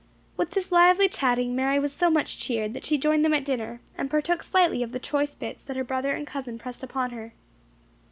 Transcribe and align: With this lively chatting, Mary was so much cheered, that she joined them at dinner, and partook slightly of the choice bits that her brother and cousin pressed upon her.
With 0.35 0.49
this 0.49 0.71
lively 0.71 1.07
chatting, 1.07 1.55
Mary 1.55 1.77
was 1.77 1.93
so 1.93 2.09
much 2.09 2.39
cheered, 2.39 2.73
that 2.73 2.85
she 2.85 2.97
joined 2.97 3.23
them 3.23 3.35
at 3.35 3.45
dinner, 3.45 3.81
and 3.95 4.09
partook 4.09 4.41
slightly 4.41 4.81
of 4.81 4.93
the 4.93 4.99
choice 4.99 5.35
bits 5.35 5.63
that 5.65 5.77
her 5.77 5.83
brother 5.83 6.13
and 6.15 6.25
cousin 6.25 6.57
pressed 6.57 6.81
upon 6.81 7.11
her. 7.11 7.33